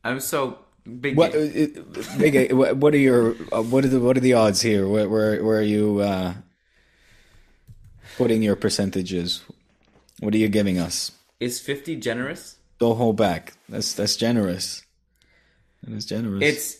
[0.03, 1.17] I'm so big.
[1.17, 1.47] What, uh,
[2.17, 4.87] Big what what are your uh, what are the what are the odds here?
[4.87, 6.35] Where where, where are you uh,
[8.17, 9.43] putting your percentages?
[10.21, 11.11] What are you giving us?
[11.41, 12.56] Is fifty generous?
[12.79, 13.53] Don't hold back.
[13.69, 14.83] That's that's generous.
[15.83, 16.43] That is generous.
[16.43, 16.77] It's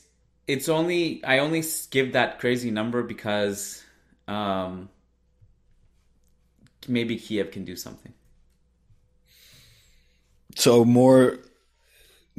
[0.48, 3.84] it's only I only give that crazy number because
[4.28, 4.90] um
[6.88, 8.14] maybe Kiev can do something.
[10.56, 11.40] so more.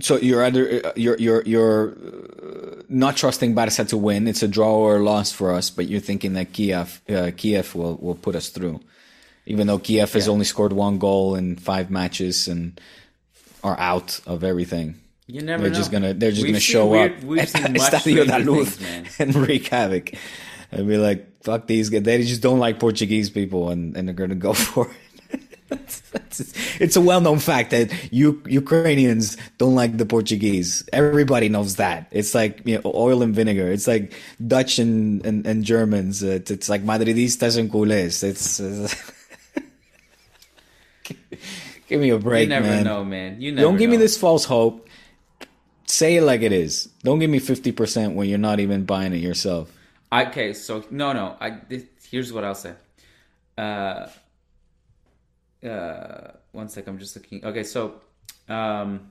[0.01, 4.29] So you're either you're you're you're uh, not trusting Barca to win.
[4.29, 7.75] It's a draw or a loss for us, but you're thinking that Kiev uh, Kiev
[7.75, 8.81] will will put us through,
[9.47, 12.81] even though Kiev has only scored one goal in five matches and
[13.62, 14.94] are out of everything.
[15.27, 15.77] You never They're know.
[15.79, 18.38] just gonna they're just We've gonna show weird- up We've at seen much Estadio da
[18.38, 20.12] Luz things, and wreak havoc
[20.73, 24.14] and be like, "Fuck these guys." They just don't like Portuguese people, and, and they're
[24.14, 24.88] gonna go for
[25.33, 25.40] it.
[25.68, 30.88] That's- that's- it's a well-known fact that you Ukrainians don't like the Portuguese.
[30.94, 32.07] Everybody knows that.
[32.11, 33.71] It's like you know, oil and vinegar.
[33.71, 34.14] It's like
[34.47, 36.23] Dutch and and, and Germans.
[36.23, 38.23] It's, it's like Madridistas and culés.
[38.25, 38.61] It's.
[38.61, 38.88] uh,
[41.88, 42.85] Give me a break, You never man.
[42.85, 43.40] know, man.
[43.40, 44.87] You never Don't give me this false hope.
[45.87, 46.87] Say it like it is.
[47.03, 49.72] Don't give me fifty percent when you're not even buying it yourself.
[50.12, 51.37] Okay, so no, no.
[51.40, 52.74] I this, here's what I'll say.
[53.57, 54.07] Uh,
[55.66, 56.87] uh, one sec.
[56.87, 57.42] I'm just looking.
[57.44, 58.01] Okay, so,
[58.48, 59.11] um,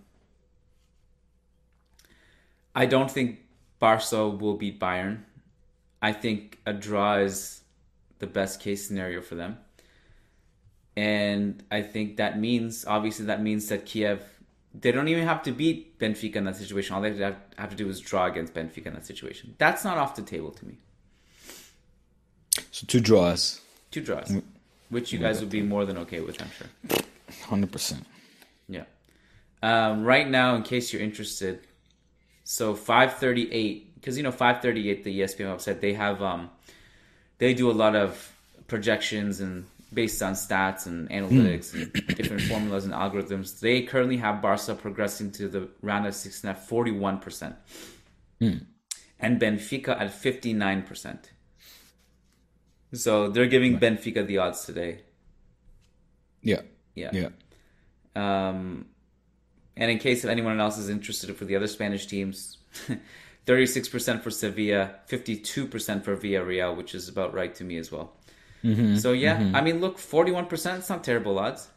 [2.75, 3.39] I don't think
[3.79, 5.23] Barca will beat Bayern.
[5.99, 7.61] I think a draw is
[8.19, 9.57] the best case scenario for them,
[10.97, 14.19] and I think that means obviously that means that Kiev.
[14.73, 16.95] They don't even have to beat Benfica in that situation.
[16.95, 19.55] All they have have to do is draw against Benfica in that situation.
[19.59, 20.77] That's not off the table to me.
[22.71, 24.33] So two draws, Two draws,
[24.89, 26.99] which you guys would be more than okay with, I'm sure.
[27.45, 28.05] hundred percent.
[28.67, 28.85] Yeah.
[29.61, 31.59] Um, right now, in case you're interested,
[32.43, 36.49] so 538, because you know 538, the E ESPN website, they have um,
[37.37, 38.33] they do a lot of
[38.67, 44.41] projections and based on stats and analytics and different formulas and algorithms, they currently have
[44.41, 47.55] Barca progressing to the round of 16 at 41%.
[49.19, 51.17] And Benfica at 59%.
[52.93, 55.01] So they're giving Benfica the odds today.
[56.41, 56.61] Yeah.
[56.95, 57.11] Yeah.
[57.13, 57.29] Yeah.
[58.15, 58.85] Um,
[59.75, 62.57] and in case if anyone else is interested for the other Spanish teams,
[63.45, 68.16] 36% for Sevilla, 52% for Villarreal, which is about right to me as well.
[68.97, 71.69] So yeah, I mean, look, 41%, it's not terrible odds.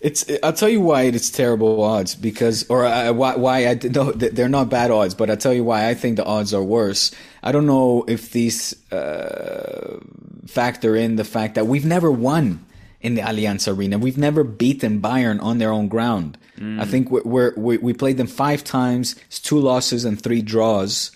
[0.00, 0.30] It's.
[0.42, 4.48] I'll tell you why it's terrible odds because, or uh, why why I no, they're
[4.48, 7.12] not bad odds, but I'll tell you why I think the odds are worse.
[7.42, 9.98] I don't know if these uh,
[10.46, 12.64] factor in the fact that we've never won
[13.00, 13.98] in the Allianz Arena.
[13.98, 16.38] We've never beaten Bayern on their own ground.
[16.80, 19.16] I think we're, we're, we we played them five times.
[19.26, 21.10] It's two losses and three draws.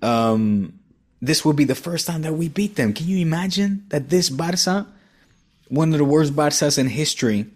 [0.00, 0.78] Um,
[1.26, 2.92] this will be the first time that we beat them.
[2.92, 4.86] Can you imagine that this Barca,
[5.68, 7.46] one of the worst Barcas in history,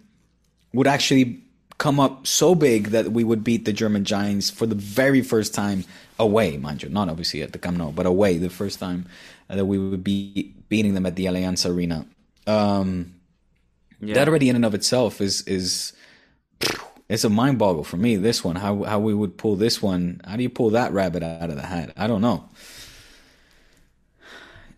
[0.73, 1.41] would actually
[1.77, 5.53] come up so big that we would beat the German Giants for the very first
[5.53, 5.85] time
[6.17, 9.05] away, mind you, not obviously at the Camp Nou, but away the first time
[9.47, 12.05] that we would be beating them at the Allianz Arena.
[12.47, 13.13] Um,
[14.01, 14.15] Yeah.
[14.15, 15.91] That already in and of itself is is
[17.09, 18.15] it's a mind boggle for me.
[18.15, 20.21] This one, how how we would pull this one?
[20.25, 21.91] How do you pull that rabbit out of the hat?
[21.97, 22.47] I don't know.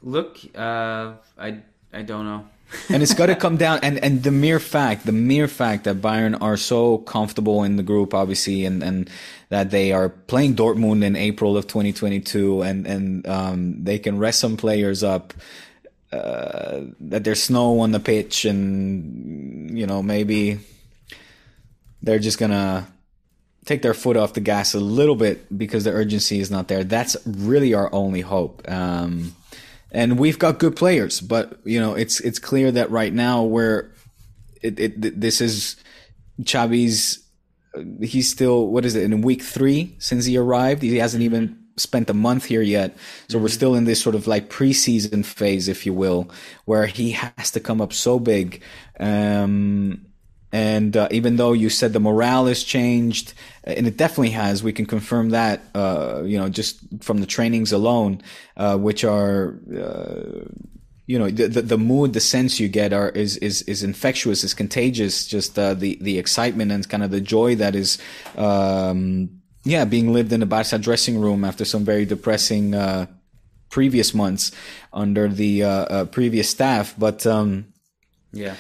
[0.03, 1.57] Look, uh, I
[1.93, 2.47] I don't know.
[2.89, 5.97] and it's got to come down and and the mere fact the mere fact that
[6.01, 9.09] Bayern are so comfortable in the group obviously and and
[9.49, 14.39] that they are playing Dortmund in April of 2022 and and um they can rest
[14.39, 15.33] some players up
[16.13, 20.59] uh that there's snow on the pitch and you know maybe
[22.01, 22.85] they're just going to
[23.65, 26.85] take their foot off the gas a little bit because the urgency is not there
[26.85, 29.35] that's really our only hope um
[29.91, 33.91] and we've got good players, but you know it's it's clear that right now we're
[34.61, 35.75] it, it this is
[36.41, 37.19] Xavi's
[38.01, 40.81] he's still what is it in week three since he arrived?
[40.81, 42.95] He hasn't even spent a month here yet.
[43.29, 46.29] So we're still in this sort of like preseason phase if you will
[46.65, 48.61] where he has to come up so big.
[48.99, 50.05] Um
[50.53, 53.33] and uh, even though you said the morale has changed,
[53.63, 57.71] and it definitely has, we can confirm that, uh, you know, just from the trainings
[57.71, 58.21] alone,
[58.57, 60.45] uh, which are, uh,
[61.05, 64.43] you know, the, the, the mood, the sense you get are is is is infectious,
[64.43, 65.27] is contagious.
[65.27, 67.97] Just uh, the the excitement and kind of the joy that is,
[68.37, 69.29] um,
[69.63, 73.05] yeah, being lived in the Barca dressing room after some very depressing uh,
[73.69, 74.51] previous months
[74.91, 77.25] under the uh, uh, previous staff, but.
[77.25, 77.65] Um,
[78.33, 78.55] Yeah.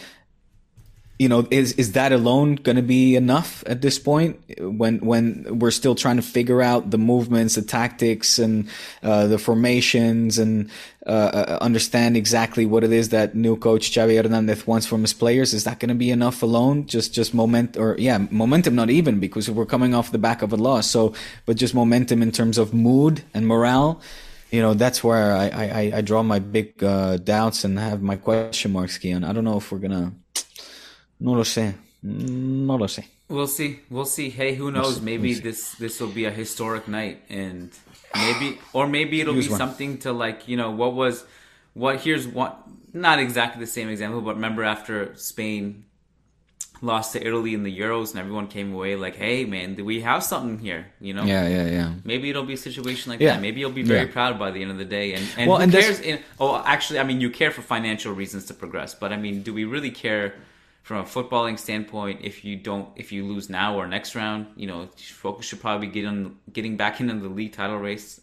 [1.21, 5.59] You know, is is that alone going to be enough at this point when when
[5.59, 8.67] we're still trying to figure out the movements, the tactics, and
[9.03, 10.67] uh, the formations, and
[11.05, 15.13] uh, uh, understand exactly what it is that new coach Xavi Hernandez wants from his
[15.13, 15.53] players?
[15.53, 16.87] Is that going to be enough alone?
[16.87, 20.51] Just just moment or yeah, momentum not even because we're coming off the back of
[20.51, 20.89] a loss.
[20.89, 21.13] So,
[21.45, 24.01] but just momentum in terms of mood and morale.
[24.49, 28.15] You know, that's where I I, I draw my big uh, doubts and have my
[28.15, 29.23] question marks, Kian.
[29.23, 30.13] I don't know if we're gonna.
[31.21, 31.75] No lo sé.
[32.03, 33.05] No lo sé.
[33.29, 33.79] We'll see.
[33.89, 34.29] We'll see.
[34.29, 34.99] Hey, who knows?
[35.01, 37.69] Maybe this this will be a historic night, and
[38.15, 39.57] maybe or maybe it'll be one.
[39.57, 41.23] something to like you know what was
[41.73, 42.01] what.
[42.01, 42.57] Here's what.
[42.93, 45.85] Not exactly the same example, but remember after Spain
[46.81, 50.01] lost to Italy in the Euros, and everyone came away like, "Hey, man, do we
[50.01, 51.23] have something here?" You know.
[51.23, 51.93] Yeah, yeah, yeah.
[52.03, 53.35] Maybe it'll be a situation like Yeah.
[53.35, 53.41] that.
[53.41, 54.11] Maybe you'll be very Yeah.
[54.17, 55.13] proud by the end of the day.
[55.13, 55.99] And, and Well, who and cares?
[56.01, 59.41] In, oh, actually, I mean, you care for financial reasons to progress, but I mean,
[59.43, 60.33] do we really care
[60.81, 64.47] from a footballing standpoint if you don't, if you lose now or next round?
[64.55, 68.21] You know, focus should probably get on getting back into the league title race.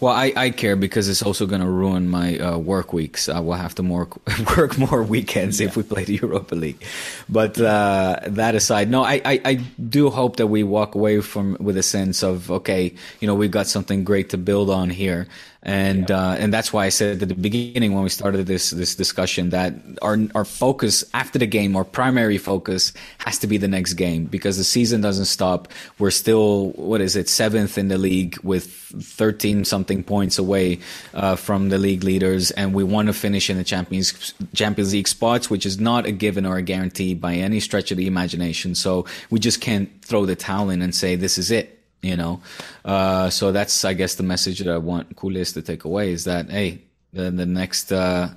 [0.00, 3.28] Well, I, I care because it's also going to ruin my uh, work weeks.
[3.28, 4.08] I will have to more
[4.56, 6.84] work more weekends if we play the Europa League.
[7.28, 11.56] But uh, that aside, no, I, I, I do hope that we walk away from
[11.58, 15.28] with a sense of okay, you know, we've got something great to build on here,
[15.64, 18.96] and uh, and that's why I said at the beginning when we started this this
[18.96, 23.68] discussion that our our focus after the game, our primary focus has to be the
[23.68, 25.68] next game because the season doesn't stop.
[26.00, 30.80] We're still what is it seventh in the league with 13 something points away
[31.14, 35.06] uh, from the league leaders, and we want to finish in the Champions Champions League
[35.06, 38.74] spots, which is not a given or a guarantee by any stretch of the imagination.
[38.74, 41.81] So we just can't throw the towel in and say this is it.
[42.02, 42.42] You know,
[42.84, 46.24] uh, so that's I guess the message that I want culés to take away is
[46.24, 46.82] that hey,
[47.12, 47.92] the, the next.
[47.92, 48.30] Uh,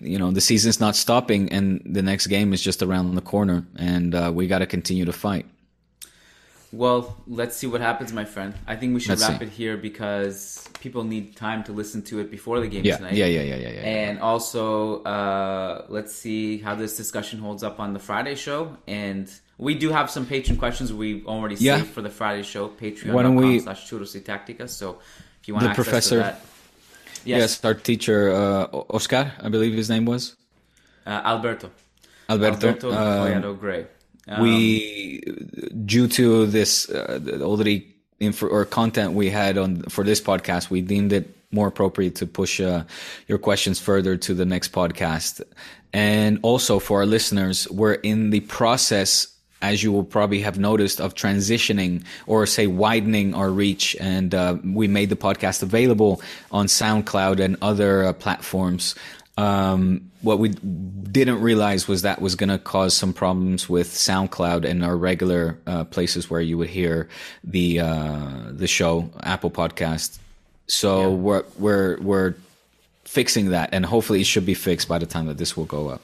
[0.00, 3.64] you know the season's not stopping and the next game is just around the corner
[3.76, 5.46] and uh, we got to continue to fight
[6.72, 8.54] Well, let's see what happens, my friend.
[8.66, 9.46] I think we should Let's wrap see.
[9.46, 13.14] it here because people need time to listen to it before the game Yeah, tonight.
[13.14, 13.80] yeah, yeah, yeah, yeah, yeah.
[13.80, 18.76] And also, uh, let's see how this discussion holds up on the Friday show.
[18.86, 21.78] And we do have some patron questions we already Yeah.
[21.78, 22.68] saved for the Friday show.
[22.68, 24.68] Patreon.com Why don't we- slash tactica.
[24.68, 25.00] So
[25.40, 26.40] if you want The professor- that.
[27.24, 27.40] yes.
[27.40, 30.36] Yes, our teacher uh, Oscar, I believe his name was
[31.04, 31.70] Uh, Alberto.
[32.28, 32.68] Alberto.
[32.92, 33.86] Alberto um, Gray.
[34.28, 35.20] Um, we
[35.84, 37.84] due to this uh, the
[38.20, 42.26] info or content we had on for this podcast we deemed it more appropriate to
[42.26, 42.84] push uh,
[43.26, 45.40] your questions further to the next podcast.
[45.92, 49.26] And also for our listeners we're in the process
[49.62, 53.94] as you will probably have noticed of transitioning or say widening our reach.
[54.00, 58.94] And uh, we made the podcast available on soundcloud and other uh, platforms
[59.40, 64.68] um, what we didn't realize was that was going to cause some problems with SoundCloud
[64.68, 67.08] and our regular uh, places where you would hear
[67.42, 70.18] the uh, the show, Apple Podcast.
[70.66, 72.34] So we're we're we're
[73.04, 75.88] fixing that, and hopefully it should be fixed by the time that this will go
[75.88, 76.02] up.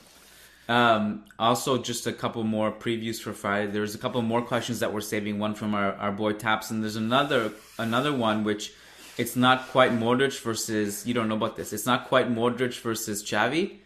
[0.69, 3.71] Um, also, just a couple more previews for Friday.
[3.71, 5.39] There's a couple more questions that we're saving.
[5.39, 8.73] One from our, our boy Taps, and there's another another one which
[9.17, 11.07] it's not quite Modric versus.
[11.07, 11.73] You don't know about this.
[11.73, 13.79] It's not quite Modric versus Xavi,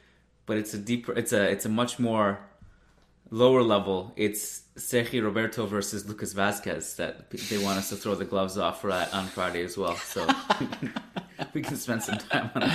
[0.46, 1.12] but it's a deeper.
[1.12, 2.40] It's a it's a much more
[3.30, 4.12] lower level.
[4.16, 8.80] It's Sergio Roberto versus Lucas Vázquez that they want us to throw the gloves off
[8.80, 9.96] for that on Friday as well.
[9.96, 10.26] So
[11.54, 12.72] we can spend some time on it.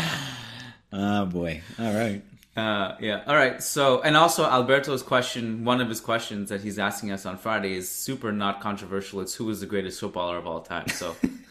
[0.93, 1.62] Oh boy!
[1.78, 2.24] All right.
[2.56, 3.22] Uh, yeah.
[3.28, 3.62] All right.
[3.62, 7.74] So, and also Alberto's question, one of his questions that he's asking us on Friday
[7.74, 9.20] is super not controversial.
[9.20, 10.88] It's who is the greatest footballer of all time.
[10.88, 11.18] So,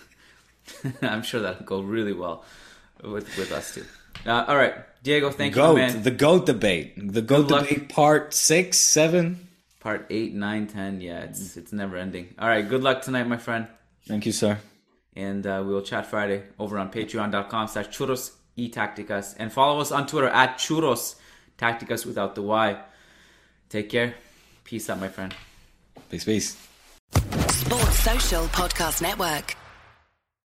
[1.02, 2.44] I'm sure that'll go really well
[3.02, 3.84] with with us too.
[4.26, 5.30] Uh, all right, Diego.
[5.30, 6.02] Thank you, Goat, man.
[6.02, 7.68] the goat debate, the goat luck.
[7.68, 9.48] debate, part six, seven.
[9.80, 11.00] Part eight, nine, ten.
[11.00, 12.34] Yeah, it's it's never ending.
[12.38, 12.66] All right.
[12.66, 13.66] Good luck tonight, my friend.
[14.06, 14.58] Thank you, sir.
[15.16, 19.34] And uh, we will chat Friday over on patreon.com slash churros e tacticas.
[19.38, 21.16] And follow us on Twitter at churros
[21.58, 22.78] tacticas without the Y.
[23.68, 24.14] Take care.
[24.64, 25.34] Peace out, my friend.
[26.10, 26.56] Peace, peace.
[27.48, 29.54] Sports Social Podcast Network.